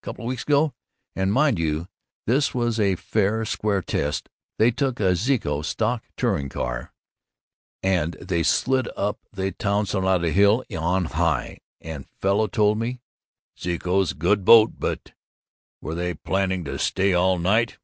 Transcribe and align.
Couple 0.00 0.24
weeks 0.24 0.44
ago, 0.44 0.72
and 1.16 1.32
mind 1.32 1.58
you, 1.58 1.88
this 2.24 2.54
was 2.54 2.78
a 2.78 2.94
fair, 2.94 3.44
square 3.44 3.82
test, 3.82 4.28
they 4.56 4.70
took 4.70 5.00
a 5.00 5.16
Zeeco 5.16 5.64
stock 5.64 6.04
touring 6.16 6.48
car 6.48 6.92
and 7.82 8.12
they 8.20 8.44
slid 8.44 8.88
up 8.96 9.18
the 9.32 9.50
Tonawanda 9.50 10.30
hill 10.30 10.62
on 10.72 11.06
high, 11.06 11.58
and 11.80 12.06
fellow 12.20 12.46
told 12.46 12.78
me" 12.78 13.00
("Zeeco 13.58 14.16
good 14.16 14.44
boat 14.44 14.74
but 14.78 15.14
Were 15.80 15.96
they 15.96 16.14
planning 16.14 16.62
to 16.66 16.78
stay 16.78 17.12
all 17.12 17.40
night?") 17.40 17.78